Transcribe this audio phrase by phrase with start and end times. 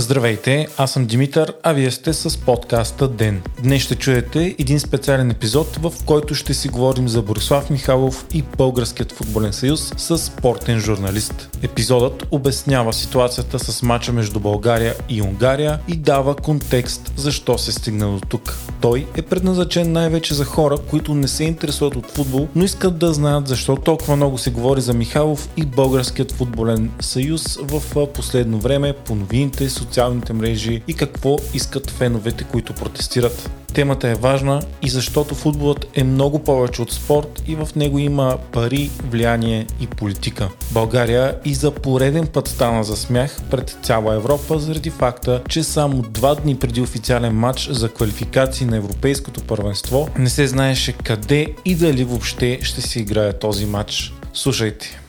[0.00, 3.42] Здравейте, аз съм Димитър, а вие сте с подкаста ДЕН.
[3.62, 8.42] Днес ще чуете един специален епизод, в който ще си говорим за Борислав Михайлов и
[8.42, 11.58] Българският футболен съюз с спортен журналист.
[11.62, 18.12] Епизодът обяснява ситуацията с мача между България и Унгария и дава контекст защо се стигна
[18.12, 18.58] до тук.
[18.80, 23.14] Той е предназначен най-вече за хора, които не се интересуват от футбол, но искат да
[23.14, 28.92] знаят защо толкова много се говори за Михайлов и Българският футболен съюз в последно време
[28.92, 33.50] по новините, социалните мрежи и какво искат феновете, които протестират.
[33.74, 38.38] Темата е важна и защото футболът е много повече от спорт и в него има
[38.52, 40.48] пари, влияние и политика.
[40.72, 46.02] България и за пореден път стана за смях пред цяла Европа заради факта, че само
[46.02, 51.74] два дни преди официален матч за квалификации на Европейското първенство не се знаеше къде и
[51.74, 54.12] дали въобще ще се играе този матч.
[54.34, 55.00] Слушайте.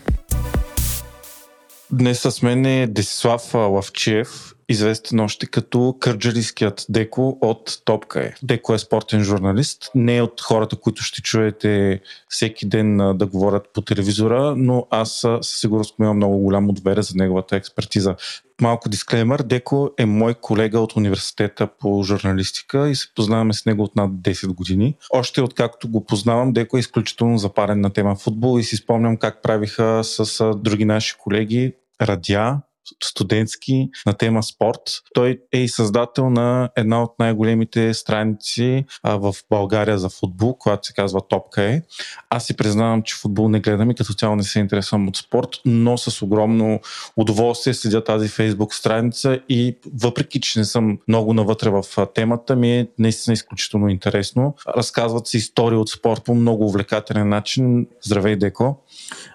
[1.91, 8.33] Днес с мен е Десислав Лавчиев, известен още като кърджалийският Деко от Топка е.
[8.43, 13.63] Деко е спортен журналист, не е от хората, които ще чуете всеки ден да говорят
[13.73, 18.15] по телевизора, но аз със сигурност имам много голямо доверие за неговата експертиза.
[18.61, 23.83] Малко дисклеймер, Деко е мой колега от университета по журналистика и се познаваме с него
[23.83, 24.95] от над 10 години.
[25.13, 29.41] Още откакто го познавам, Деко е изключително запарен на тема футбол и си спомням как
[29.41, 32.57] правиха с други наши колеги радиа,
[33.03, 34.81] студентски на тема спорт.
[35.13, 40.87] Той е и създател на една от най-големите страници а, в България за футбол, която
[40.87, 41.81] се казва Топка е.
[42.29, 45.49] Аз си признавам, че футбол не гледам и като цяло не се интересувам от спорт,
[45.65, 46.79] но с огромно
[47.17, 51.83] удоволствие следя тази фейсбук страница и въпреки, че не съм много навътре в
[52.15, 54.55] темата, ми е наистина изключително интересно.
[54.77, 57.87] Разказват се истории от спорт по много увлекателен начин.
[58.01, 58.83] Здравей, Деко!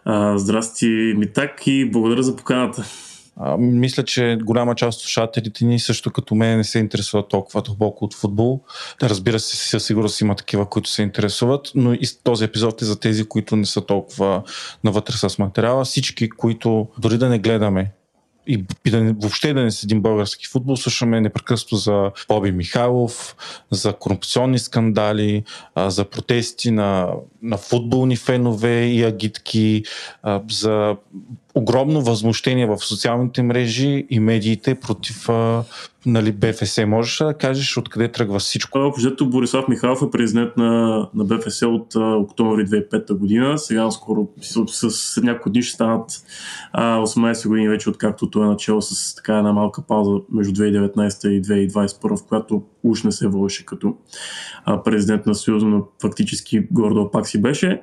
[0.04, 2.84] А, здрасти, Митак и благодаря за поканата.
[3.36, 7.62] А, мисля, че голяма част от слушателите ни също като мен не се интересуват толкова
[7.62, 8.60] дълбоко от футбол.
[9.02, 13.00] Разбира се, със сигурност има такива, които се интересуват, но и този епизод е за
[13.00, 14.42] тези, които не са толкова
[14.84, 15.84] навътре с материала.
[15.84, 17.92] Всички, които дори да не гледаме
[18.46, 23.36] и, и да въобще да не седим български футбол, слушаме непрекъснато за Боби Михайлов,
[23.70, 25.44] за корупционни скандали,
[25.74, 27.08] а, за протести на,
[27.42, 29.82] на футболни фенове и агитки,
[30.22, 30.96] а, за
[31.54, 35.28] огромно възмущение в социалните мрежи и медиите против
[36.06, 36.78] нали, БФС.
[36.86, 38.78] Можеш да кажеш откъде тръгва всичко?
[38.78, 43.58] Общо Борислав Михайлов е президент на, на БФС от а, октомври 2005 година.
[43.58, 46.10] Сега скоро с, с няколко дни ще станат
[46.72, 51.28] а, 18 години вече, откакто той е начало с така една малка пауза между 2019
[51.28, 53.94] и 2021, в която уж не се вълше като
[54.64, 57.82] а, президент на Съюза, но фактически гордо пак си беше.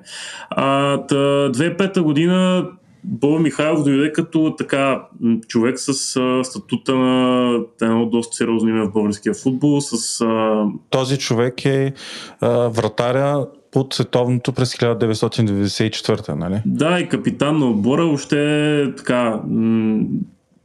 [0.50, 2.68] А, та, 2005 година
[3.04, 5.02] Боба Михайлов дойде като така
[5.48, 9.82] човек с а, статута на едно доста сериозно име в българския футбол.
[9.82, 10.66] С, а...
[10.90, 11.94] Този човек е
[12.42, 16.62] а, вратаря под световното през 1994, нали?
[16.66, 20.04] Да, и капитан на отбора още е така м-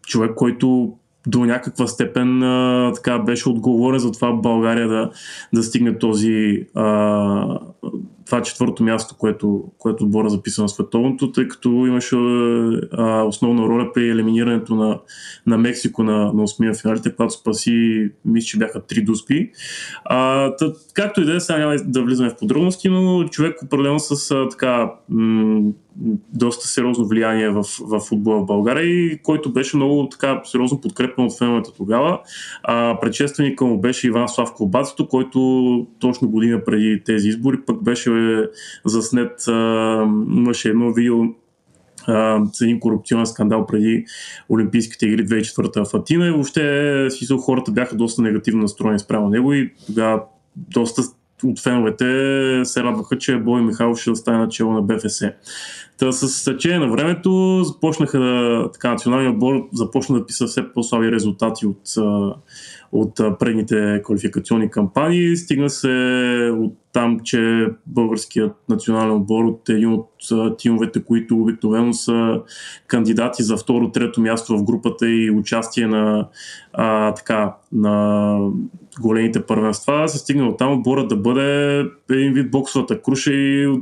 [0.07, 0.93] човек, който
[1.27, 5.11] до някаква степен а, така беше отговорен за това България да,
[5.55, 7.59] да стигне този а,
[8.27, 12.17] това четвърто място, което, което отбора записа на световното, тъй като имаше
[12.93, 14.99] а, основна роля при елиминирането на,
[15.47, 19.51] на Мексико на, на осмия финалите, когато спаси, мисля, че бяха три дуспи.
[20.05, 23.99] А, тъ, както и да е, сега няма да влизаме в подробности, но човек определено
[23.99, 25.73] с а, така м-
[26.35, 31.25] доста сериозно влияние в, в футбола в България и който беше много така сериозно подкрепен
[31.25, 32.21] от феновете тогава.
[32.63, 38.11] А, предшественика му беше Иван Славко Бацето, който точно година преди тези избори пък беше
[38.85, 39.53] заснет, а,
[40.29, 41.17] имаше едно видео
[42.53, 44.05] с един корупционен скандал преди
[44.49, 49.53] Олимпийските игри 2004 в Атина и въобще си хората бяха доста негативно настроени спрямо него
[49.53, 50.23] и тогава
[50.57, 51.03] доста
[51.45, 52.05] от феновете
[52.65, 55.21] се радваха, че Бой Михайлов ще стане начало на БФС.
[55.99, 61.13] Та с течение на времето започнаха да, така, националния отбор започна да писа все по-слаби
[61.13, 61.81] резултати от,
[62.93, 65.37] от предните квалификационни кампании.
[65.37, 65.89] Стигна се
[66.55, 70.09] от там, че българският национален отбор от един от
[70.59, 72.41] тимовете, които обикновено са
[72.87, 76.29] кандидати за второ-трето място в групата и участие на,
[76.73, 78.39] а, така, на
[79.01, 83.81] големите първенства, се стигна от там отбора да бъде един вид боксовата круша и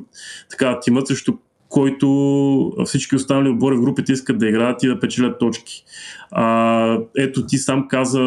[0.51, 1.33] така, тимът срещу
[1.75, 5.85] който всички останали отбори в групите искат да играят и да печелят точки.
[6.31, 8.21] А, ето ти сам каза,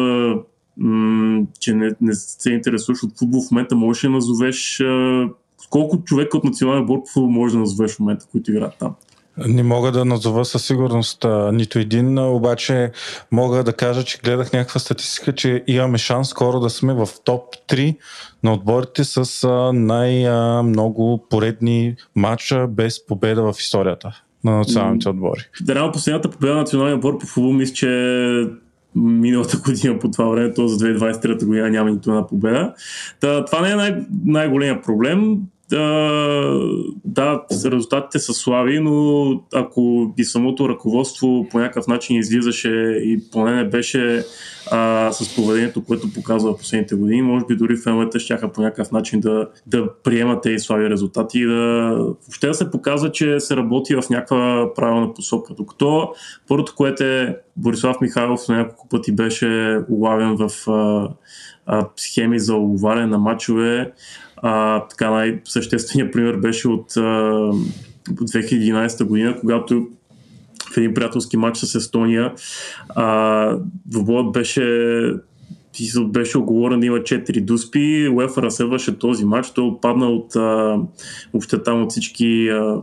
[0.78, 3.42] м- че не, не се интересуваш от футбол.
[3.48, 5.24] В момента можеш да назовеш а,
[5.70, 8.94] колко човека от националния отбор по футбол може да назовеш в момента, които играят там?
[9.46, 12.92] Не мога да назова със сигурност а, нито един, обаче
[13.32, 17.42] мога да кажа, че гледах някаква статистика, че имаме шанс скоро да сме в топ
[17.68, 17.96] 3
[18.42, 25.40] на отборите с а, най-много поредни матча без победа в историята на националните отбори.
[25.60, 27.88] Да, последната победа на националния отбор по футбол мисля, че
[28.94, 32.74] миналата година по това време, то за 2023 година няма нито една победа.
[33.20, 35.36] Та, това не е най- най-големия проблем
[35.70, 36.60] да,
[37.04, 43.56] да, резултатите са слаби, но ако и самото ръководство по някакъв начин излизаше и поне
[43.56, 44.24] не беше
[44.70, 48.92] а, с поведението, което показва в последните години, може би дори феновете ще по някакъв
[48.92, 53.56] начин да, да приемат тези слаби резултати и да въобще да се показва, че се
[53.56, 55.54] работи в някаква правилна посока.
[55.54, 56.12] Докато
[56.48, 61.08] първото, което е Борислав Михайлов на няколко пъти беше улавен в а,
[61.66, 63.92] а, схеми за улавяне на матчове,
[64.42, 67.00] а, така най-същественият пример беше от а,
[68.10, 69.86] 2011 година, когато
[70.74, 72.32] в един приятелски матч с Естония
[72.88, 73.56] а,
[73.86, 75.14] Двобоят беше
[76.06, 78.08] беше оговорен да има 4 дуспи.
[78.08, 79.50] УЕФА разсъваше този матч.
[79.50, 80.78] Той отпадна от а,
[81.32, 82.80] въобще там от всички а,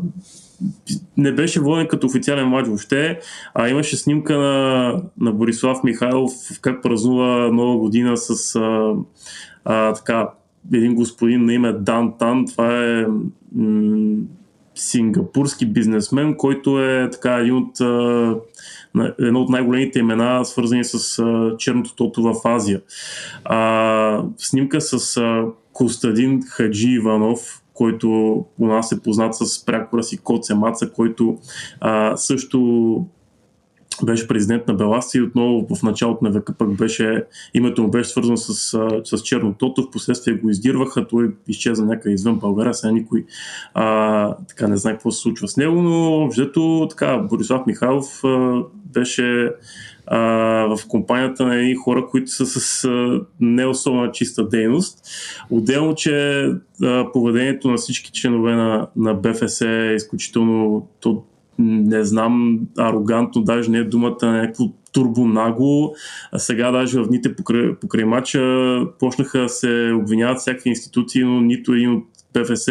[1.18, 3.20] не беше воден като официален матч въобще,
[3.54, 6.32] а имаше снимка на, на Борислав Михайлов
[6.62, 8.94] как празнува нова година с а,
[9.66, 10.30] а, така
[10.74, 12.46] един господин на име Дан Тан.
[12.46, 13.06] Това е
[13.56, 14.18] м-
[14.76, 17.80] сингапурски бизнесмен, който е така един от,
[19.20, 21.24] едно от най-големите имена, свързани с
[21.58, 22.82] черното тото в Азия.
[23.44, 25.22] А, снимка с
[25.74, 28.10] Костадин Хаджи Иванов, който
[28.60, 31.38] у нас е познат с прякора си Коце Маца, който
[31.82, 32.60] а, също
[34.04, 38.10] беше президент на Беласи и отново в началото на века пък беше, името му беше
[38.10, 43.26] свързано с, с Чернотото, в последствие го издирваха, той изчезна някъде извън България, сега никой
[43.74, 48.62] а, така не знае какво се случва с него, но взето така Борислав Михайлов а,
[48.94, 49.52] беше
[50.08, 50.20] а,
[50.76, 55.00] в компанията на едни хора, които са с а, не особено чиста дейност.
[55.50, 56.46] Отделно, че
[56.84, 61.24] а, поведението на всички членове на, на БФС е изключително то,
[61.60, 65.94] не знам, арогантно, даже не е думата на някакво турбонагло.
[66.32, 71.74] А сега даже в дните покрай, покрай мача почнаха се обвиняват всякакви институции, но нито
[71.74, 72.04] един от
[72.34, 72.68] ПФС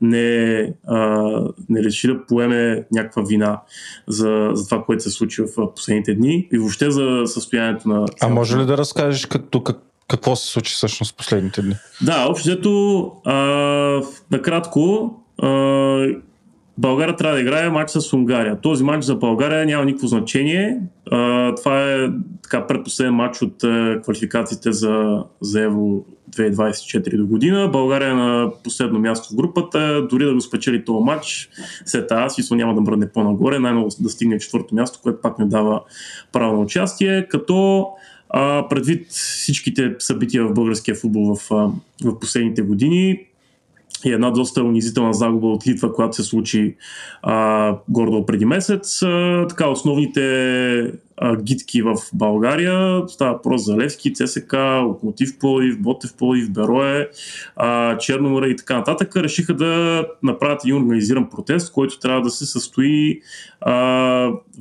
[0.00, 0.98] не, а,
[1.68, 3.60] не реши да поеме някаква вина
[4.08, 8.06] за, за това, което се случи в последните дни и въобще за състоянието на...
[8.20, 9.76] А може ли да разкажеш като, как,
[10.08, 11.74] какво се случи всъщност последните дни?
[12.02, 13.12] Да, общото,
[14.30, 15.48] накратко, а,
[16.78, 18.60] България трябва да играе матч с Унгария.
[18.60, 20.80] Този матч за България няма никакво значение.
[21.10, 22.08] А, това е
[22.42, 27.68] така предпоследен матч от а, квалификациите за, за Евро 2024 до година.
[27.68, 30.06] България е на последно място в групата.
[30.10, 31.48] Дори да го спечели този матч,
[31.86, 35.46] след тази смисъл няма да мръдне по-нагоре, най-много да стигне четвърто място, което пак не
[35.46, 35.80] дава
[36.32, 37.86] право на участие, като
[38.30, 41.50] а, предвид всичките събития в българския футбол в,
[42.04, 43.20] в последните години,
[44.04, 46.76] и една доста унизителна загуба от Литва, която се случи
[47.22, 49.02] а, гордо преди месец.
[49.02, 50.22] А, така, основните
[51.16, 57.08] а, гидки в България, става въпрос за Левски, ЦСК, Локомотив Пловдив, Ботев Пловдив, Берое,
[57.56, 62.46] а, Черноморе и така нататък, решиха да направят един организиран протест, който трябва да се
[62.46, 63.20] състои
[63.60, 63.72] а,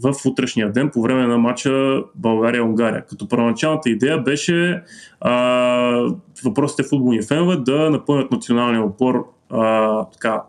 [0.01, 3.05] в утрешния ден по време на матча България-Унгария.
[3.05, 4.83] Като първоначалната идея беше
[5.21, 5.33] а,
[6.43, 10.43] въпросите футболни фенове да напълнят националния отбор а, така,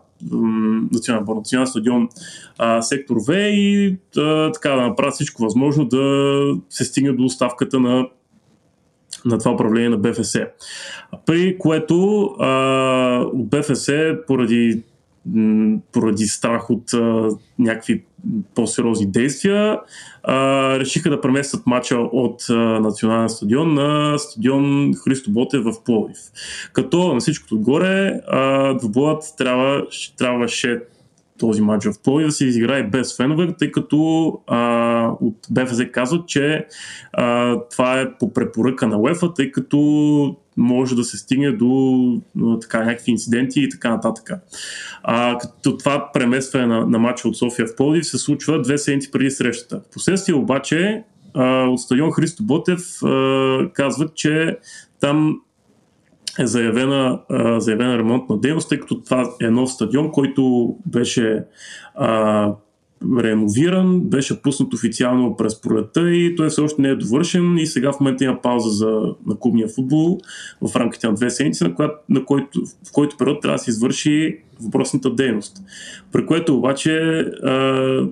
[0.91, 2.09] национален, национален стадион
[2.57, 7.79] а, сектор В и а, така да направят всичко възможно да се стигне до оставката
[7.79, 8.07] на
[9.25, 10.35] на това управление на БФС.
[11.25, 13.89] При което а, БФС
[14.27, 14.83] поради
[15.91, 17.29] поради страх от а,
[17.59, 18.03] някакви
[18.55, 19.79] по-сериозни действия,
[20.23, 26.17] а, решиха да преместят матча от а, национален стадион на стадион Христо Ботев в Пловдив.
[26.73, 28.21] Като на всичкото отгоре
[28.79, 30.81] двубоят трябва, трябваше
[31.39, 36.27] този матч в Пловдив да се изиграе без фенове, тъй като а, от БФЗ казват,
[36.27, 36.65] че
[37.13, 42.21] а, това е по препоръка на УЕФА, тъй като може да се стигне до
[42.61, 44.31] така, някакви инциденти и така нататък.
[45.03, 49.11] А, като това преместване на, на матча от София в Пловдив се случва две седмици
[49.11, 49.81] преди срещата.
[49.91, 54.57] Впоследствие обаче а, от стадион Христо Ботев а, казват, че
[54.99, 55.41] там
[56.39, 61.43] е заявена, а, заявена ремонтна дейност, тъй като това е нов стадион, който беше
[61.95, 62.51] а,
[63.19, 67.91] реновиран, беше пуснат официално през пролета и той все още не е довършен и сега
[67.91, 70.19] в момента има пауза за, на клубния футбол
[70.61, 73.69] в рамките на две седмици, на, която, на който, в който период трябва да се
[73.69, 75.57] извърши въпросната дейност.
[76.11, 78.07] При което обаче а,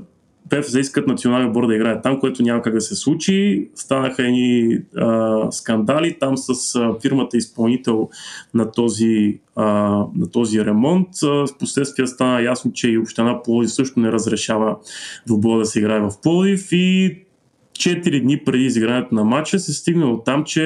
[0.54, 3.70] ПФЗ искат националния отбор да играе там, което няма как да се случи.
[3.76, 8.10] Станаха едни а, скандали там с а, фирмата изпълнител
[8.54, 9.66] на този, а,
[10.16, 11.08] на този ремонт.
[11.24, 14.78] А, в последствие стана ясно, че и община Плодив също не разрешава
[15.28, 17.18] двубоя да се играе в Плодив и
[17.74, 20.64] 4 дни преди изигрането на матча се стигна от там, че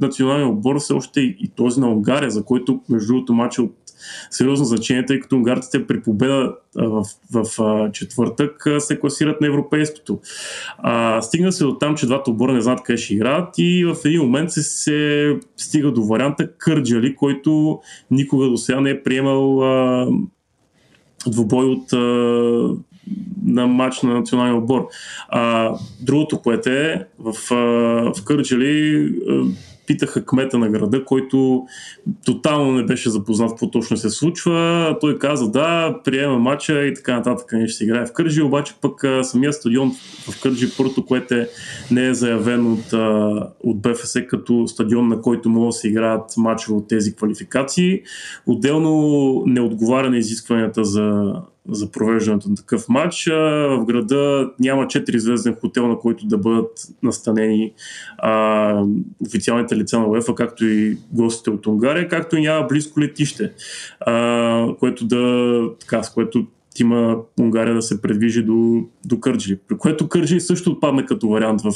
[0.00, 3.74] националният отбор все още и този на Унгария, за който между другото матч от
[4.30, 10.20] сериозно значение, тъй като унгарците при победа в, в четвъртък се класират на европейското.
[10.78, 13.96] А, стигна се до там, че двата отбора не знаят къде ще играят и в
[14.04, 19.62] един момент се, се стига до варианта Кърджали, който никога до сега не е приемал
[19.62, 20.08] а,
[21.26, 21.98] двубой от а,
[23.44, 24.88] на матч на националния отбор.
[25.28, 27.56] А, другото, което е в, а,
[28.14, 29.08] в Кърджали
[29.88, 31.66] питаха кмета на града, който
[32.24, 34.96] тотално не беше запознат какво точно се случва.
[35.00, 38.74] Той каза да, приема матча и така нататък не ще се играе в Кърджи, обаче
[38.80, 39.96] пък самия стадион
[40.30, 41.48] в Кърджи, първото, което е,
[41.90, 42.92] не е заявен от,
[43.64, 48.00] от БФС като стадион, на който могат да се играят матчове от тези квалификации.
[48.46, 51.34] Отделно не отговаря на изискванията за
[51.68, 53.26] за провеждането на такъв матч.
[53.26, 57.72] В града няма 4-звезден хотел, на който да бъдат настанени
[58.18, 58.84] а,
[59.26, 63.52] официалните лица на УЕФА, както и гостите от Унгария, както и няма близко летище,
[64.00, 66.46] а, което да, така, с което
[66.80, 69.58] има Унгария да се предвижи до, до Кърджи.
[69.68, 71.72] При което Кърджи също отпадна като вариант в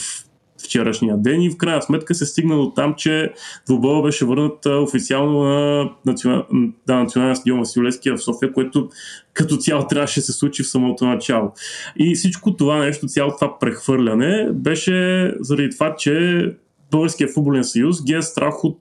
[0.64, 3.32] вчерашния ден и в крайна сметка се стигна до там, че
[3.66, 6.46] двубоя беше върнат официално на национал...
[6.86, 8.88] да, националния стадион Василевски в София, което
[9.34, 11.52] като цяло трябваше да се случи в самото начало.
[11.96, 16.46] И всичко това нещо, цяло това прехвърляне беше заради това, че
[16.90, 18.78] Българския футболен съюз ги е страх от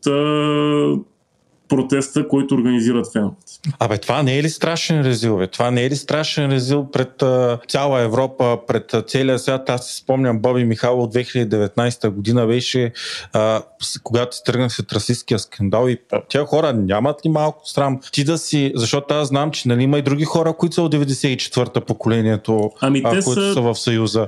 [1.71, 3.37] протеста, който организират феновете.
[3.79, 5.37] Абе, това не е ли страшен резил?
[5.37, 5.47] Бе?
[5.47, 9.69] Това не е ли страшен резил пред а, цяла Европа, пред а, целия свят?
[9.69, 12.91] Аз си спомням Боби Михайлов от 2019 година беше,
[13.33, 13.61] а,
[14.03, 15.97] когато се тръгнах след расистския скандал и
[16.29, 17.99] тия хора нямат ли малко срам?
[18.11, 20.95] Ти да си, защото аз знам, че нали, има и други хора, които са от
[20.95, 23.53] 94-та поколението, ами, а, които са...
[23.53, 24.27] са в Съюза.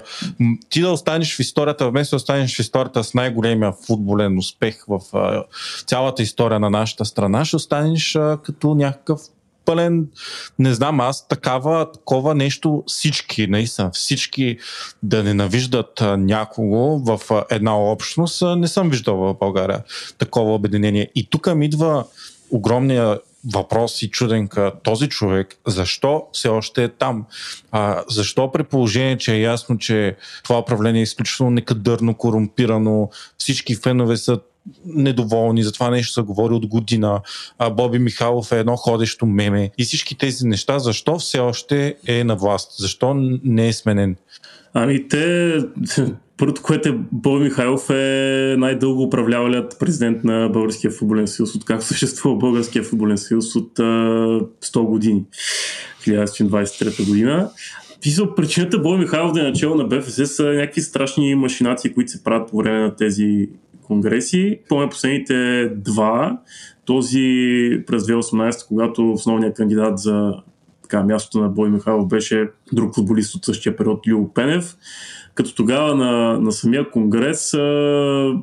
[0.70, 5.00] Ти да останеш в историята, вместо да останеш в историята с най-големия футболен успех в
[5.14, 5.44] а,
[5.88, 9.22] цялата история на нашата страна, страна ще останеш а, като някакъв
[9.66, 10.08] пълен,
[10.60, 14.58] не знам аз, такава, такова нещо всички, наистина, всички
[15.04, 19.84] да ненавиждат някого в една общност, не съм виждал в България
[20.18, 21.12] такова обединение.
[21.16, 22.06] И тук ми идва
[22.52, 23.20] огромния
[23.54, 27.26] въпрос и чуденка този човек, защо все още е там?
[27.72, 33.76] А, защо при положение, че е ясно, че това управление е изключително некадърно, корумпирано, всички
[33.76, 34.40] фенове са
[34.86, 37.22] недоволни, за това нещо се говори от година.
[37.60, 39.72] А Боби Михайлов е едно ходещо меме.
[39.78, 42.72] И всички тези неща, защо все още е на власт?
[42.78, 44.16] Защо не е сменен?
[44.74, 45.58] Ами те,
[46.38, 52.36] първото, което е Боби Михайлов е най-дълго управлявалият президент на Българския футболен съюз, откакто съществува
[52.36, 55.26] Българския футболен съюз от а, 100 години,
[56.02, 57.50] 1923 година.
[58.04, 62.24] Писал, причината Боби Михайлов да е начало на БФС са някакви страшни машинации, които се
[62.24, 63.50] правят по време на тези
[63.84, 64.60] конгреси.
[64.70, 66.38] Помня последните два,
[66.86, 67.20] този
[67.88, 70.34] през 2018, когато основният кандидат за
[70.82, 74.78] така, мястото на Бой Михайлов беше друг футболист от същия период, Лио Пенев
[75.36, 77.60] като тогава на, на самия конгрес а,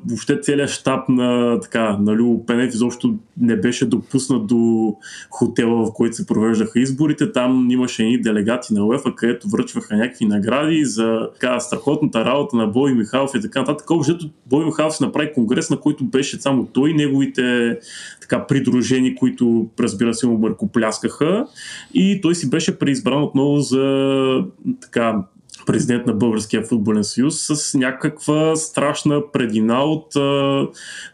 [0.06, 4.94] въобще целият щаб на, така, на Любо Пенев изобщо не беше допуснат до
[5.30, 7.32] хотела, в който се провеждаха изборите.
[7.32, 12.66] Там имаше едни делегати на УЕФА, където връчваха някакви награди за така, страхотната работа на
[12.66, 13.90] Бой Михайлов и така нататък.
[13.90, 17.78] Общо Бой Михайлов се направи конгрес, на който беше само той неговите
[18.20, 21.46] така, придружени, които разбира се му бъркопляскаха
[21.94, 24.44] и той си беше преизбран отново за
[24.80, 25.22] така
[25.66, 30.66] президент на Българския футболен съюз с някаква страшна предина от а,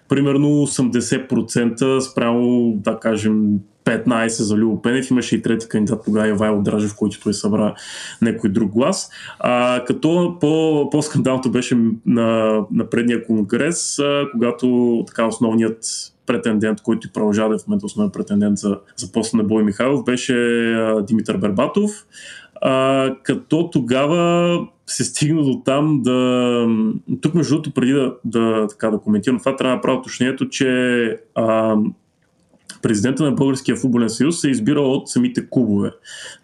[0.09, 5.11] примерно 80% спрямо, да кажем, 15 за Любо Пенев.
[5.11, 7.75] Имаше и трети кандидат тогава Ивайло Дражев, който той събра
[8.23, 9.11] някой друг глас.
[9.39, 17.09] А, като по, по-скандалното беше на, на предния конгрес, а, когато така основният претендент, който
[17.09, 20.35] и продължава да е в момента основен претендент за, за поста на Бой Михайлов, беше
[20.73, 22.07] а, Димитър Бербатов.
[22.61, 26.69] А, като тогава се стигна до там да...
[27.21, 31.21] Тук, между другото, преди да, да, така, да коментирам това, трябва да направя уточнението, че
[31.35, 31.77] а,
[32.87, 35.91] президента на Българския футболен съюз се избира от самите клубове.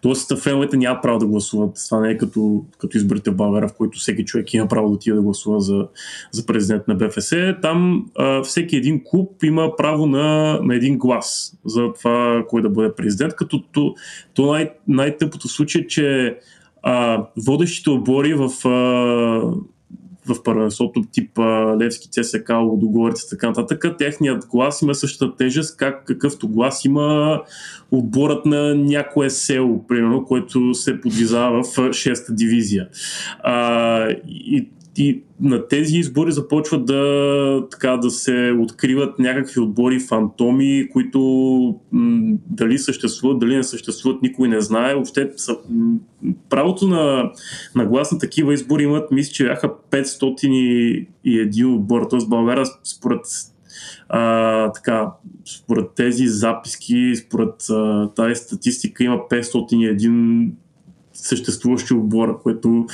[0.01, 1.79] Тоест, феновете няма право да гласуват.
[1.89, 4.93] Това не е като, като изборите в България, в който всеки човек има право да
[4.93, 5.87] отиде да гласува за,
[6.31, 7.33] за президент на БФС.
[7.61, 12.69] Там а, всеки един клуб има право на, на един глас за това кой да
[12.69, 13.95] бъде президент, като то,
[14.33, 16.37] то най- най-тъпото случай е, че
[16.83, 19.72] а, водещите отбори в а,
[20.25, 21.39] в първенството тип
[21.79, 27.41] Левски, ЦСК, Лодогорец и така нататък, техният глас има същата тежест, как какъвто глас има
[27.91, 32.87] отборът на някое село, примерно, което се подвизава в 6-та дивизия.
[33.39, 40.89] А, и и на тези избори започват да, така, да се откриват някакви отбори фантоми,
[40.93, 41.19] които
[41.91, 44.93] м- дали съществуват, дали не съществуват, никой не знае.
[44.93, 45.97] Въобще са, м-
[46.49, 47.31] правото на,
[47.75, 52.07] на глас на такива избори имат, мисля, че бяха 501 отбора.
[52.07, 52.19] Т.е.
[52.27, 53.21] България според
[54.09, 55.11] а, така,
[55.45, 60.51] според тези записки, според а, тази статистика има 501
[61.23, 62.85] съществуващи отбора, което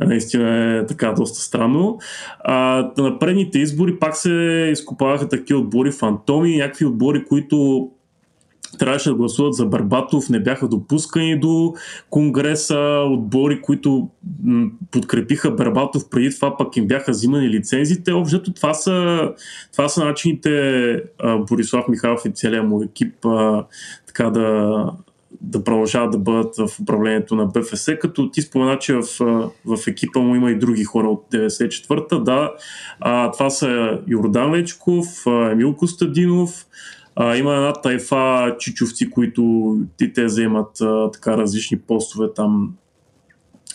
[0.00, 1.98] наистина е така доста странно.
[2.40, 7.90] А, на предните избори пак се изкопаваха такива отбори фантоми, някакви отбори, които
[8.78, 11.74] трябваше да гласуват за Барбатов, не бяха допускани до
[12.10, 14.08] Конгреса, отбори, които
[14.90, 18.12] подкрепиха Барбатов, преди това пък им бяха взимани лицензите.
[18.12, 19.28] Общо това са,
[19.72, 20.50] това са начините
[21.18, 23.26] а, Борислав Михайлов и целият му екип
[24.06, 24.84] така да,
[25.40, 29.02] да продължават да бъдат в управлението на БФС, като ти спомена, че в,
[29.64, 32.18] в екипа му има и други хора от 94-та.
[32.18, 32.52] Да,
[33.00, 36.66] а, това са Йордан Лечков, Емил Костадинов,
[37.16, 42.74] а, има една тайфа чичовци, които и те вземат а, така различни постове там.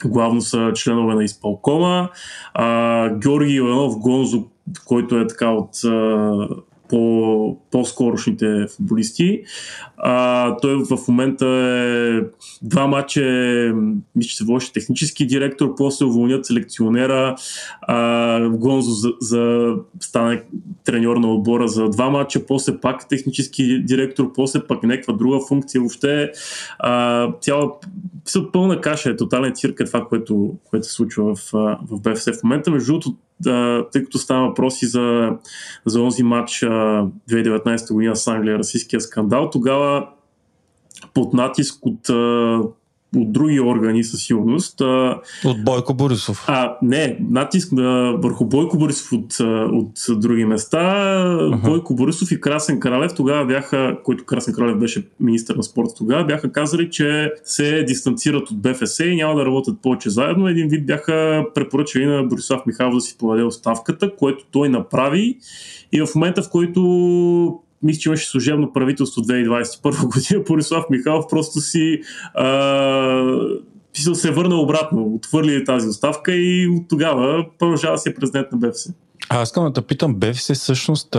[0.06, 2.10] Главно са членове на изпълкома.
[2.54, 4.44] А, Георги Иванов Гонзо,
[4.86, 5.70] който е така от
[6.94, 9.42] по, по-скорошните футболисти.
[9.98, 12.22] А, той в момента е
[12.62, 13.22] два матча,
[14.16, 17.36] мисля, че се водеше технически директор, после уволнят селекционера.
[17.82, 20.44] А, Гонзо за, за, стане
[20.86, 25.82] треньор на отбора за два матча, после пак технически директор, после пак някаква друга функция.
[25.82, 26.32] Въобще
[26.80, 27.72] а, цяла
[28.52, 31.50] пълна каша е тотален цирк е това, което, което се случва в,
[31.92, 32.72] в БФС в момента.
[32.72, 35.30] Между другото, да, тъй като става въпроси за,
[35.86, 40.08] за онзи матч 2019 година с Англия, расистския скандал, тогава
[41.14, 42.10] под натиск от
[43.16, 44.82] от други органи със сигурност.
[45.46, 46.46] От Бойко Борисов.
[46.48, 49.40] А, не, натиск на, върху Бойко Борисов от,
[49.72, 50.78] от други места.
[50.78, 51.66] Uh-huh.
[51.66, 56.26] Бойко Борисов и Красен Кралев тогава бяха, който Красен Кралев беше министър на спорта тогава,
[56.26, 60.48] бяха казали, че се дистанцират от БФС и няма да работят повече заедно.
[60.48, 65.38] Един вид бяха препоръчали на Борислав Михайлов да си подаде оставката, което той направи.
[65.92, 71.62] И в момента, в който мисля, че имаше служебно правителство 2021 година, Борислав Михайлов просто
[71.62, 72.02] си
[72.34, 72.46] а,
[74.14, 78.90] се върна обратно, отвърли тази оставка и от тогава продължава си е президент на БФС.
[79.30, 81.16] А аз искам да питам, БФС всъщност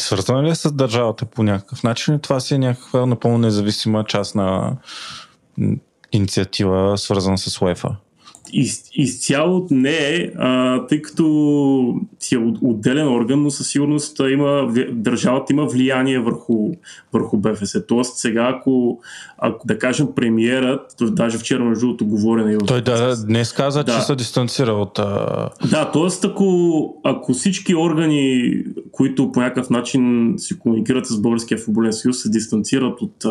[0.00, 2.18] свързана ли е с държавата по някакъв начин?
[2.18, 4.76] Това си е някаква напълно независима част на
[6.12, 7.96] инициатива, свързана с УЕФА?
[8.52, 14.72] Из, изцяло не е, а, тъй като си е отделен орган, но със сигурност има,
[14.92, 16.70] държавата има влияние върху,
[17.12, 17.86] върху БФС.
[17.88, 19.00] Тоест сега, ако,
[19.38, 22.58] ако да кажем премиерът, даже вчера между другото говорене...
[22.58, 23.92] Той да, днес каза, да.
[23.92, 24.98] че се дистанцира от...
[24.98, 25.48] А...
[25.70, 26.26] Да, т.е.
[26.26, 28.54] Ако, ако всички органи,
[28.92, 33.24] които по някакъв начин си комуникират с Българския футболен съюз, се дистанцират от,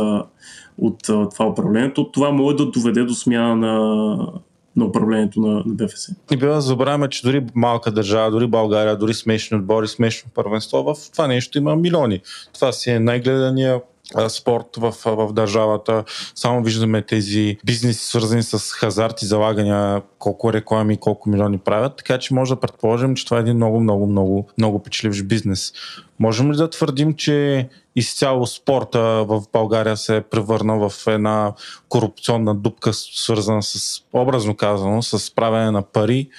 [0.77, 4.17] от, от това управлението, това може да доведе до смяна на
[4.79, 6.09] на управлението на, на БФС.
[6.31, 10.83] Не бива да забравяме, че дори малка държава, дори България, дори смешни отбори, смешно първенство,
[10.83, 12.21] в това нещо има милиони.
[12.53, 13.81] Това си е най-гледания
[14.29, 16.03] спорт в, в държавата.
[16.35, 21.95] Само виждаме тези бизнеси, свързани с хазарт и залагания, колко реклами, колко милиони правят.
[21.97, 25.73] Така че може да предположим, че това е един много, много, много, много печеливш бизнес.
[26.19, 27.67] Можем ли да твърдим, че
[27.99, 31.53] изцяло спорта в България се е превърна в една
[31.89, 36.29] корупционна дупка, свързана с, образно казано, с правене на пари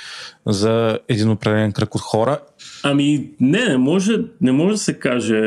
[0.46, 2.38] за един определен кръг от хора
[2.82, 5.42] Ами не, не може, не може да се каже,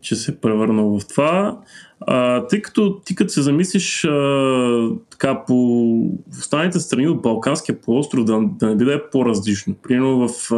[0.00, 1.58] че се е превърнал в това.
[2.06, 8.24] А, тъй като ти като се замислиш а, така по останалите страни от Балканския полуостров
[8.24, 9.74] да, да не биде по-различно.
[9.82, 10.56] Примерно в, а,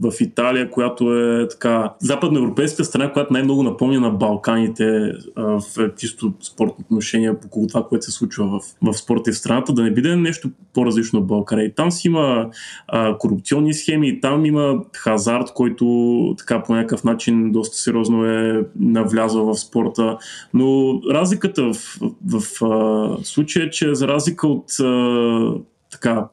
[0.00, 5.62] в Италия, която е така западноевропейска страна, която най-много напомня на Балканите а, в
[5.96, 9.82] чисто спортно отношение по това, което се случва в, в спорта и в страната, да
[9.82, 11.64] не биде нещо по-различно от България.
[11.64, 12.50] И там си има
[12.88, 18.66] а, корупционни схеми, и там има хазарт, който така по някакъв начин доста сериозно е
[18.80, 20.18] навлязъл в спорта.
[20.54, 20.63] Но
[21.10, 25.54] разликата в, в, в а, случая е, че за разлика от а,
[25.90, 26.28] така,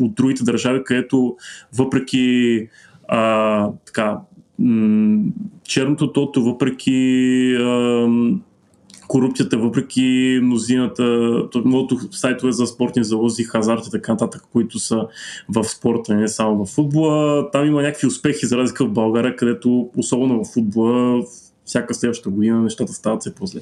[0.00, 1.36] от другите държави, където
[1.78, 2.68] въпреки
[3.08, 4.18] а, така,
[4.58, 5.22] м-
[5.64, 8.08] черното тото, въпреки а,
[9.10, 11.02] корупцията, въпреки мнозината,
[11.64, 15.06] многото сайтове за спортни залози, хазарт и така нататък, които са
[15.48, 17.50] в спорта, не само в футбола.
[17.50, 21.22] Там има някакви успехи, за разлика в България, където особено в футбола
[21.70, 23.60] всяка следваща година нещата стават все по-зле.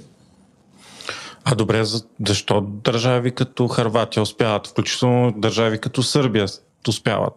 [1.44, 1.82] А добре,
[2.26, 6.46] защо държави като Харватия успяват, включително държави като Сърбия
[6.88, 7.34] успяват.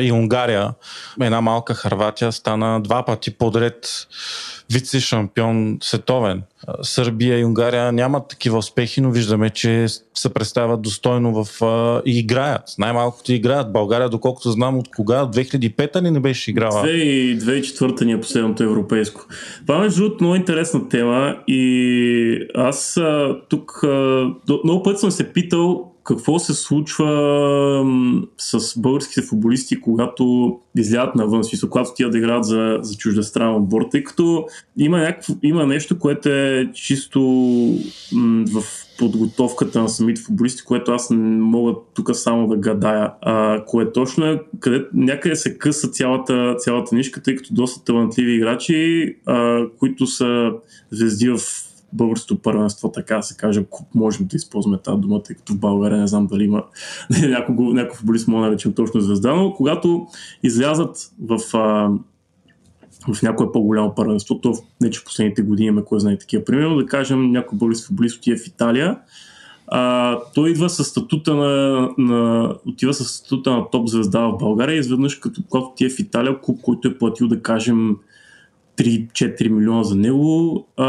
[0.00, 0.74] И Унгария,
[1.20, 4.06] една малка Харватия, стана два пъти подред
[4.72, 6.42] вице-шампион световен.
[6.82, 11.62] Сърбия и Унгария нямат такива успехи, но виждаме, че се представят достойно в,
[12.06, 12.62] и играят.
[12.78, 13.72] Най-малкото играят.
[13.72, 16.84] България, доколкото знам от кога, 2005 ли не беше играла?
[16.84, 19.26] 2004 ни е последното европейско.
[19.66, 23.00] Това между много интересна тема и аз
[23.48, 23.80] тук
[24.64, 27.10] много път съм се питал какво се случва
[28.38, 33.82] с българските футболисти, когато излядат навън, смисъл, когато тия да играят за, за чуждестранен отбор,
[33.90, 37.20] тъй като има, някакво, има нещо, което е чисто
[38.52, 38.62] в
[38.98, 43.12] подготовката на самите футболисти, което аз не мога тук само да гадая.
[43.20, 48.34] А, кое точно е, къде някъде се къса цялата, цялата нишка, тъй като доста талантливи
[48.34, 50.50] играчи, а, които са
[50.90, 51.38] звезди в
[51.92, 56.06] българското първенство, така се каже, можем да използваме тази дума, тъй като в България не
[56.06, 56.62] знам дали има
[57.28, 60.06] някой, някой футболист, мога да наречем точно звезда, но когато
[60.42, 61.90] излязат в, а,
[63.14, 66.44] в някое по-голямо първенство, то не че в последните години имаме кой знае такива.
[66.44, 68.98] Примерно да кажем някой български футболист отива в Италия,
[69.66, 74.76] а, той идва с статута на, на, отива с статута на топ звезда в България
[74.76, 77.96] и изведнъж като когато ти е в Италия, клуб, който е платил да кажем
[78.76, 80.86] 3-4 милиона за него, а,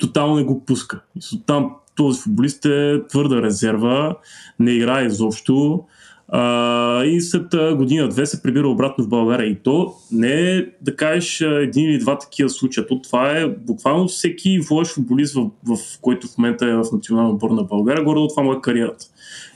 [0.00, 1.00] тотално не го пуска.
[1.46, 4.16] Там този футболист е твърда резерва,
[4.58, 5.84] не играе изобщо
[6.32, 9.50] а, и след година-две се прибира обратно в България.
[9.50, 12.86] И то не е да кажеш един или два такива случая.
[12.86, 17.30] То това е буквално всеки вош футболист, в, в който в момента е в национална
[17.30, 19.06] отбор на България, горе от това му е кариерата.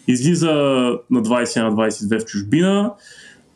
[0.09, 0.53] Излиза
[1.11, 2.93] на 20 на 22 в чужбина,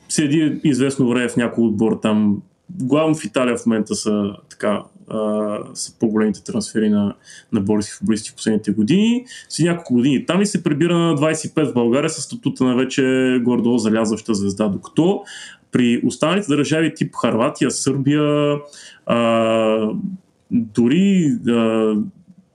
[0.09, 5.59] седи известно време в някой отбор там главно в Италия в момента са така а,
[5.75, 7.15] са по-големите трансфери на,
[7.53, 9.25] на български футболисти в последните години.
[9.49, 13.03] Си няколко години там и се прибира на 25 в България с статута на вече
[13.45, 14.69] гордо залязваща звезда.
[14.69, 15.23] Докато
[15.73, 18.57] при останалите държави тип Харватия, Сърбия,
[19.07, 19.91] а,
[20.51, 21.95] дори а,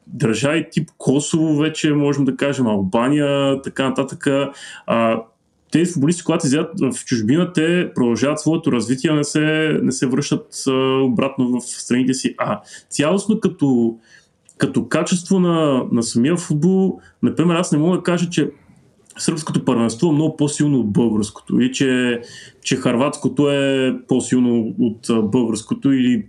[0.07, 4.27] държави тип Косово вече можем да кажем, Албания, така нататък,
[4.87, 5.23] а,
[5.73, 10.47] тези футболисти, когато излязат в чужбина, те продължават своето развитие, не се, не се връщат
[11.03, 12.35] обратно в страните си.
[12.37, 13.95] А цялостно като,
[14.57, 18.51] като качество на, на самия футбол, например, аз не мога да кажа, че
[19.17, 22.21] сръбското първенство е много по-силно от българското и че,
[22.61, 26.25] че харватското е по-силно от българското или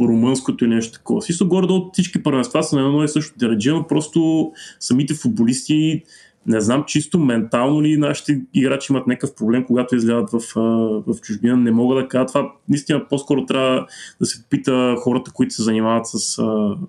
[0.00, 1.22] румънското или нещо такова.
[1.22, 6.02] Систо горе от всички първенства са на едно и също дередже, но просто самите футболисти
[6.48, 10.40] не знам чисто ментално ли нашите играчи имат някакъв проблем, когато излядат в,
[11.06, 11.56] в чужбина.
[11.56, 12.52] Не мога да кажа това.
[12.68, 13.86] Наистина по-скоро трябва
[14.20, 16.42] да се пита хората, които се занимават с,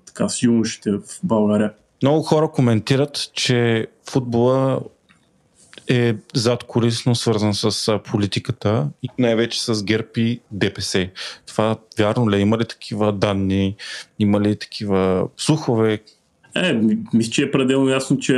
[0.06, 1.74] така, с юношите в България.
[2.04, 4.80] Много хора коментират, че футбола
[5.88, 11.10] е зад корисно свързан с политиката и най-вече с ГЕРБ и ДПС.
[11.48, 12.36] Това вярно ли?
[12.36, 12.40] Е?
[12.40, 13.76] Има ли такива данни?
[14.20, 16.00] Има ли такива слухове?
[16.56, 16.82] Е,
[17.14, 18.34] мисля, че е пределно ясно, че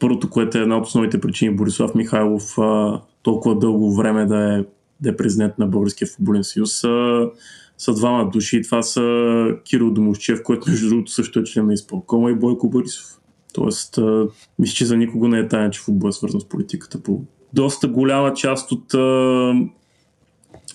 [0.00, 4.64] Първото, което е една от основните причини Борислав Михайлов а, толкова дълго време да е,
[5.00, 7.30] да е президент на Българския футболен съюз, а,
[7.78, 8.62] са двама души.
[8.62, 13.20] Това са Кирил Домовчев, който между другото също е член на изпълкома и Бойко Борисов.
[13.54, 14.26] Тоест, а,
[14.58, 17.02] мисля, че за никого не е тайна, че футбол е свързан с политиката.
[17.02, 17.20] По
[17.52, 19.52] доста голяма част от а,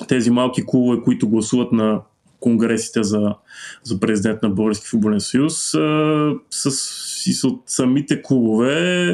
[0.08, 2.02] тези малки клубове, които гласуват на
[2.46, 3.36] конгресите за,
[3.84, 9.12] за президент на Български футболен съюз, а, с, с, от самите клубове,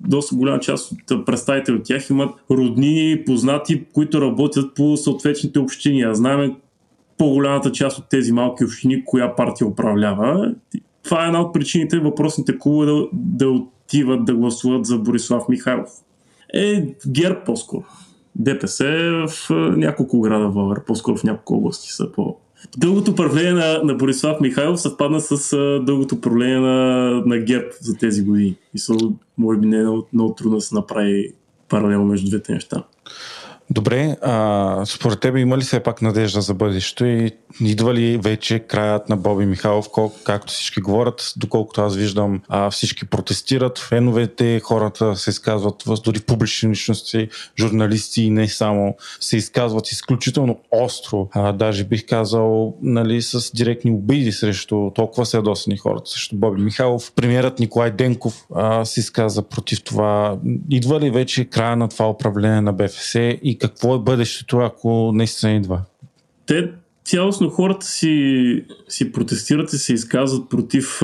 [0.00, 6.02] доста голяма част от представители от тях имат роднини, познати, които работят по съответните общини.
[6.02, 6.56] А знаем
[7.18, 10.54] по-голямата част от тези малки общини, коя партия управлява.
[11.02, 15.90] Това е една от причините въпросните клубове да, да отиват да гласуват за Борислав Михайлов.
[16.54, 17.84] Е, ГЕРБ по-скоро.
[18.38, 18.84] ДПС
[19.28, 22.36] в няколко града в България, по-скоро в няколко области са по...
[22.76, 27.96] Дългото управление на, на Борислав Михайлов съвпадна с а, дългото управление на, на ГЕРБ за
[27.96, 28.56] тези години.
[28.74, 28.94] И са,
[29.38, 31.32] може би не е много, много трудно да се направи
[31.68, 32.82] паралел между двете неща.
[33.70, 38.58] Добре, а, според тебе има ли все пак надежда за бъдещето и идва ли вече
[38.58, 44.60] краят на Боби Михайлов, кол, както всички говорят, доколкото аз виждам, а, всички протестират, феновете,
[44.60, 51.52] хората се изказват, дори публични личности, журналисти и не само, се изказват изключително остро, а,
[51.52, 57.12] даже бих казал, нали, с директни обиди срещу толкова се ядосани хората, срещу Боби Михайлов.
[57.16, 60.38] Премьерът Николай Денков а, се изказа против това.
[60.70, 65.52] Идва ли вече края на това управление на БФС и какво е бъдещето, ако наистина
[65.52, 65.82] идва?
[66.46, 66.72] Те
[67.04, 71.00] цялостно хората си, си протестират и се изказват против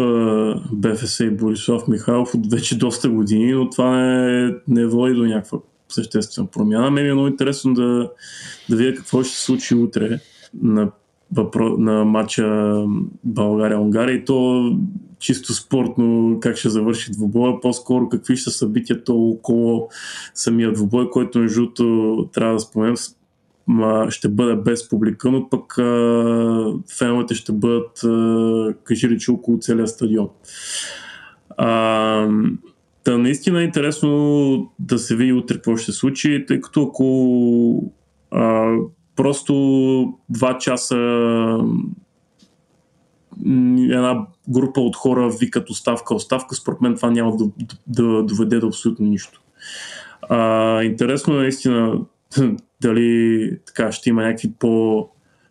[0.72, 5.58] БФС и Борислав Михайлов от вече доста години, но това не, не води до някаква
[5.88, 6.90] съществена промяна.
[6.90, 8.10] Мен е много интересно да,
[8.70, 10.20] да видя какво ще се случи утре
[10.62, 10.90] на,
[11.78, 12.74] на матча
[13.24, 14.70] България-Унгария и то
[15.22, 19.88] чисто спортно как ще завърши двубоя, по-скоро какви ще са събитията около
[20.34, 21.66] самия двубой, който между
[22.32, 22.94] трябва да споменем
[24.08, 25.74] ще бъде без публика, но пък
[26.98, 28.00] феновете ще бъдат
[28.84, 30.28] кажи речи около целия стадион.
[31.56, 32.28] А,
[33.04, 37.92] Та наистина е интересно да се види утре какво ще се случи, тъй като ако
[38.30, 38.74] а,
[39.16, 40.96] просто два часа
[43.90, 47.44] една група от хора викат оставка, оставка, според мен това няма да,
[47.86, 49.42] да доведе до абсолютно нищо.
[50.28, 52.00] А, интересно е наистина
[52.80, 55.08] дали така ще има някакви по,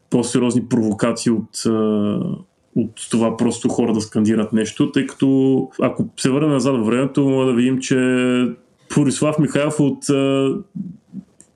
[0.10, 1.50] по-сериозни провокации от,
[2.76, 7.30] от това просто хора да скандират нещо, тъй като ако се върнем назад във времето,
[7.30, 7.96] може да видим, че
[8.96, 10.06] Борислав Михайлов от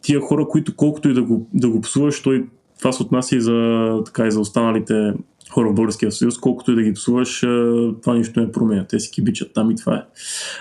[0.02, 2.46] тия хора, които колкото и да го, да го псуваш, той
[2.80, 5.14] това се отнася и за, така, и за останалите
[5.52, 7.40] хора в Българския съюз, колкото и да ги псуваш,
[8.02, 8.86] това нищо не променя.
[8.88, 10.02] Те си кибичат там и това е.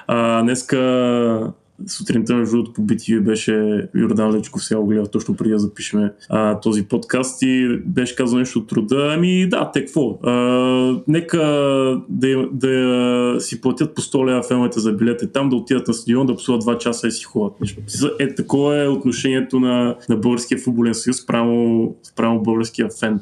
[0.06, 1.52] А, днеска
[1.86, 6.10] сутринта, между другото, по BTV беше Йордан Лечков сега гледа точно преди да запишем
[6.62, 9.12] този подкаст и беше казал нещо от труда.
[9.16, 10.18] Ами да, те какво?
[10.22, 10.32] А,
[11.08, 11.38] нека
[12.08, 16.26] да, да си платят по 100 лева феновете за билети там, да отидат на стадион,
[16.26, 17.56] да псуват 2 часа и си ходят.
[18.18, 23.20] Е, такова е отношението на, на Българския футболен съюз спрямо, спрямо българския фен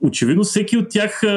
[0.00, 1.28] очевидно всеки от тях а,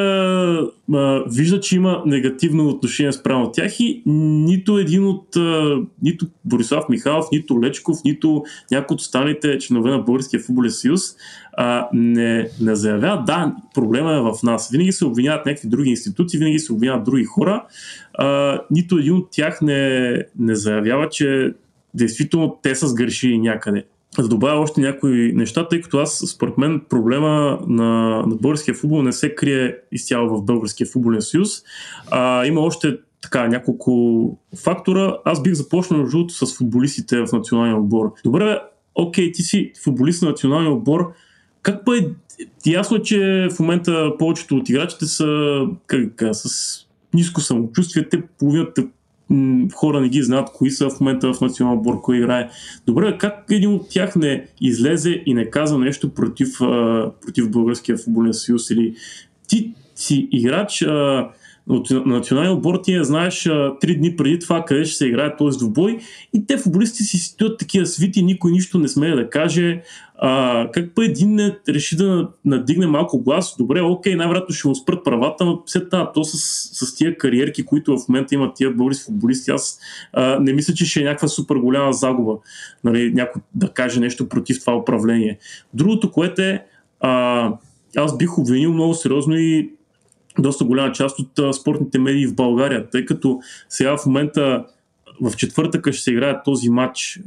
[0.93, 6.89] а, вижда, че има негативно отношение спрямо тях и нито един от а, нито Борислав
[6.89, 11.01] Михайлов, нито Лечков, нито някой от останалите членове на Българския футболен съюз
[11.53, 14.69] а, не, не заявява, да, проблема е в нас.
[14.71, 17.65] Винаги се обвиняват някакви други институции, винаги се обвиняват други хора.
[18.13, 21.53] А, нито един от тях не, не заявява, че
[21.93, 23.83] действително те са сгрешили някъде
[24.17, 29.01] да добавя още някои неща, тъй като аз, според мен, проблема на, на българския футбол
[29.01, 31.49] не се крие изцяло в Българския футболен съюз.
[32.11, 35.17] А, има още така няколко фактора.
[35.25, 38.13] Аз бих започнал жълто с футболистите в националния отбор.
[38.23, 38.59] Добре,
[38.95, 41.13] окей, ти си футболист на националния отбор.
[41.61, 42.01] Как па е
[42.65, 46.75] ясно, че в момента повечето от играчите са как, с
[47.13, 48.87] ниско самочувствие, те половината
[49.73, 52.49] хора не ги знаят кои са в момента в национал отбор, кой играе.
[52.87, 57.97] Добре, как един от тях не излезе и не каза нещо против, а, против Българския
[57.97, 58.95] футболен съюз или
[59.47, 61.29] ти си играч а,
[62.05, 65.57] националния отбор ти не знаеш а, три дни преди това къде ще се играе този
[65.57, 65.97] двубой
[66.33, 69.81] и те футболисти си стоят такива свити, никой нищо не смее да каже.
[70.21, 75.03] А, как па един реши да надигне малко глас, добре, окей, най-вероятно ще му спрат
[75.03, 76.37] правата, но след това то с,
[76.85, 79.79] с тия кариерки, които в момента имат тия български футболисти, аз
[80.13, 82.33] а, не мисля, че ще е някаква супер голяма загуба,
[82.83, 85.37] нали, някой да каже нещо против това управление.
[85.73, 86.65] Другото, което е,
[86.99, 87.53] а,
[87.97, 89.69] аз бих обвинил много сериозно и
[90.39, 93.39] доста голяма част от а, спортните медии в България, тъй като
[93.69, 94.65] сега в момента
[95.21, 97.19] в четвъртъка ще се играе този матч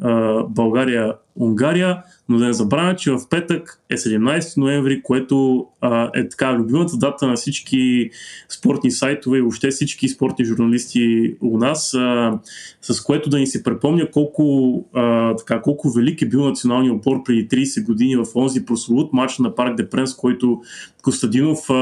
[1.36, 6.54] България-Унгария, но да не забравяме, че в петък е 17 ноември, което а, е така
[6.54, 8.10] любимата дата на всички
[8.48, 12.38] спортни сайтове и въобще всички спортни журналисти у нас, а,
[12.82, 17.22] с което да ни се препомня колко, а, така, колко велик е бил националния отбор
[17.24, 20.62] преди 30 години в онзи прословут матч на Парк де Пренс, който
[21.02, 21.74] Костадинов а,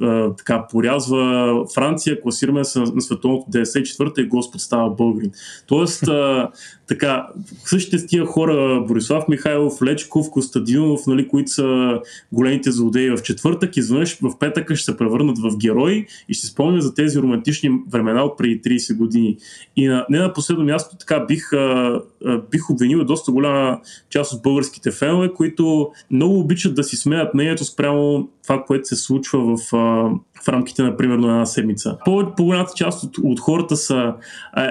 [0.00, 5.30] а, така порязва Франция, класираме се на, световното 94-та и Господ става българин.
[5.66, 6.50] Тоест, а,
[6.88, 7.26] така,
[7.64, 12.00] същите с тия хора Борислав Михайлов, Лечков, Костадинов, нали, които са
[12.32, 16.80] големите злодеи в четвъртък, изведнъж в петъка ще се превърнат в герои и ще спомня
[16.80, 19.36] за тези романтични времена от преди 30 години.
[19.76, 24.32] И на, не на последно място така бих, а, а, бих обвинил доста голяма част
[24.32, 29.56] от българските фенове, които много обичат да си смеят мнението спрямо това, което се случва
[29.56, 30.10] в, а,
[30.44, 31.96] в рамките на примерно една седмица.
[32.04, 34.14] По, по-голямата част от, от хората са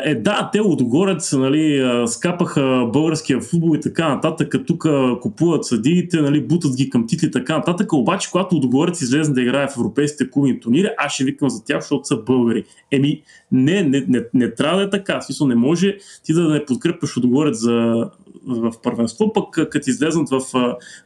[0.06, 4.88] е да, те отгорец нали, скапаха българския футбол и така нататък, тук
[5.22, 9.42] купуват съдиите, нали, бутат ги към титли и така нататък, обаче когато отгорец излезе да
[9.42, 12.64] играе в европейските клубни турнири, аз ще викам за тях, защото са българи.
[12.92, 15.22] Еми, не, не, не, не трябва да е така.
[15.22, 18.10] Смисъл, не може ти да не подкрепяш отгорец за,
[18.48, 20.42] в първенство, пък като излезнат в,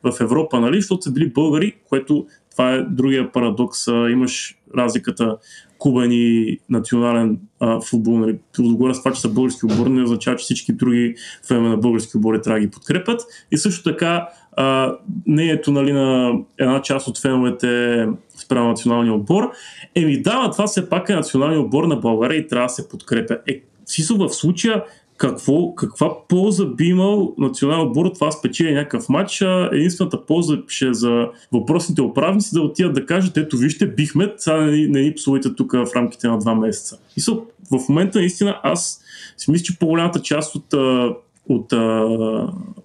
[0.04, 3.88] в Европа, нали, защото са били българи, което това е другия парадокс.
[3.88, 5.38] Имаш разликата
[5.78, 8.18] кубен и национален а, футбол.
[8.18, 8.38] Нали.
[8.60, 11.16] Отгоре с това, че са български отбори, не означава, че всички други
[11.48, 13.22] фенове на български отбори трябва да ги подкрепят.
[13.52, 14.96] И също така а,
[15.28, 19.52] неето нали, на една част от феновете спрямо националния отбор.
[19.96, 23.38] Еми да, това все пак е националния отбор на България и трябва да се подкрепя.
[23.48, 24.84] Е, Сисо в случая
[25.22, 29.44] какво, каква полза би имал национален отбор от това спечели някакъв матч.
[29.72, 34.58] Единствената полза ще е за въпросните управници да отидат да кажат, ето вижте, бихме, сега
[34.58, 36.98] не, не ни псувайте тук в рамките на два месеца.
[37.18, 37.34] И са,
[37.72, 39.02] в момента наистина аз
[39.38, 41.74] си мисля, че по-голямата част от, от, от,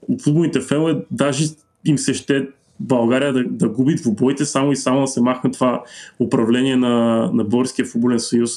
[0.09, 1.45] от футболните фенове даже
[1.85, 2.47] им се ще
[2.81, 5.83] България да, да губи двубоите само и само да се махне това
[6.21, 8.51] управление на, на Българския футболен съюз.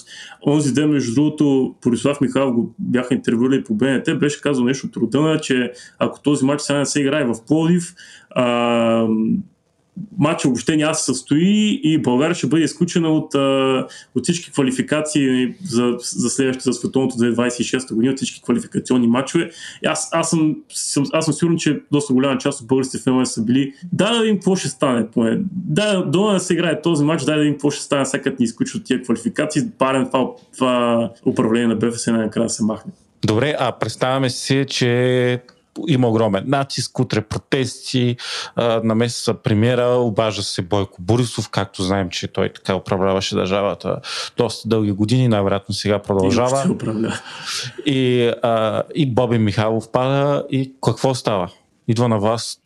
[0.47, 5.39] Онзи ден, между другото, Борислав Михайлов го бяха интервюирали по БНТ, беше казал нещо рода,
[5.41, 7.93] че ако този матч сега не се играе в Плодив,
[8.29, 9.07] а,
[10.17, 13.35] матча въобще няма се състои и България ще бъде изключена от,
[14.15, 19.51] от всички квалификации за, за следващата за световното 2026 година, от всички квалификационни матчове.
[19.85, 23.43] Аз, аз, съм, съм, аз съм сигурен, че доста голяма част от българските фенове са
[23.43, 25.07] били да да видим какво ще стане.
[25.11, 25.39] Поне.
[25.51, 28.45] Да, до да се играе този матч, дай да видим какво ще стане, сега ни
[28.45, 32.91] изключват тия квалификации, барем това, това управление на БФС най-накрая да се махне.
[33.25, 35.41] Добре, а представяме си, че
[35.87, 38.17] има огромен натиск, утре протести,
[38.83, 43.99] намеса са премиера, обажда се Бойко Борисов, както знаем, че той така управляваше държавата
[44.37, 46.75] доста дълги години, най-вероятно сега продължава.
[47.85, 51.49] И, и, а, и Боби Михайлов пада и какво става?
[51.89, 52.61] идва на власт,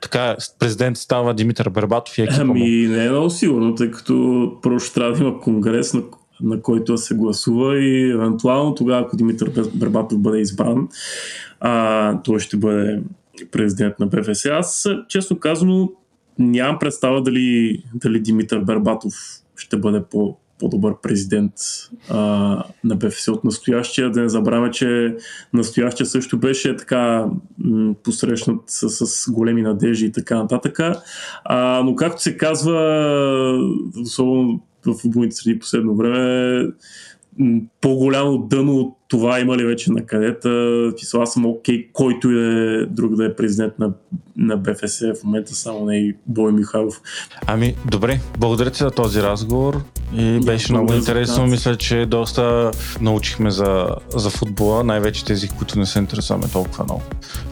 [0.00, 4.80] така президент става Димитър Бербатов и екипа Ами не е много сигурно, тъй като първо
[4.80, 6.02] ще трябва да има конгрес, на,
[6.42, 10.88] на който се гласува и евентуално тогава, ако Димитър Бербатов бъде избран,
[11.60, 13.02] а, той ще бъде
[13.50, 14.46] президент на БФС.
[14.46, 15.92] Аз, честно казано,
[16.38, 19.14] нямам представа дали, дали Димитър Бербатов
[19.56, 21.52] ще бъде по, по-добър президент
[22.10, 22.18] а,
[22.84, 24.10] на БФС от настоящия.
[24.10, 25.16] Да не забравяме, че
[25.52, 27.26] настоящия също беше така
[27.58, 30.80] м- посрещнат с, с големи надежди и така нататък.
[31.44, 32.78] А, но както се казва,
[34.02, 34.60] особено
[34.94, 36.66] в футболните среди последно време,
[37.80, 40.92] по-голямо дъно от това има ли вече на къдета.
[41.14, 43.92] Аз съм окей, okay, който е друг да е президент на,
[44.36, 47.00] на БФС в момента, само не и Бой Михайлов.
[47.46, 49.80] Ами, добре, благодаря ти за този разговор
[50.16, 51.46] и беше много интересно.
[51.46, 57.02] Мисля, че доста научихме за, за футбола, най-вече тези, които не се интересуваме толкова много.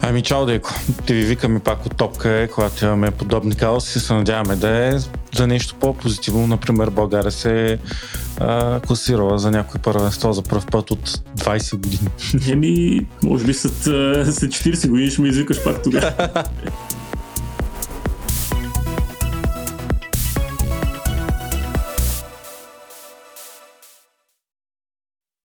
[0.01, 0.73] Ами, чао, Деко.
[1.05, 3.99] Те ви викаме пак от топка, е, когато имаме подобни каоси.
[3.99, 4.99] Се надяваме да е
[5.35, 6.47] за нещо по-позитивно.
[6.47, 7.79] Например, България се
[8.39, 12.09] а, класирала за някой първенство за първ път от 20 години.
[12.51, 13.73] Еми, може би след,
[14.33, 16.13] след 40 години ще ме извикаш пак тогава.